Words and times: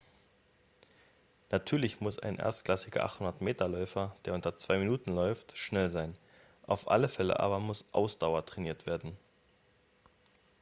natürlich 1.51 2.01
muss 2.01 2.17
ein 2.17 2.37
erstklassiger 2.39 3.05
800-m-läufer 3.05 4.15
der 4.25 4.33
unter 4.33 4.57
zwei 4.57 4.79
minuten 4.79 5.11
läuft 5.11 5.55
schnell 5.55 5.91
sein 5.91 6.17
auf 6.65 6.89
alle 6.89 7.07
fälle 7.07 7.39
aber 7.39 7.59
muss 7.59 7.85
ausdauer 7.93 8.43
trainiert 8.47 8.87
werden 8.87 9.15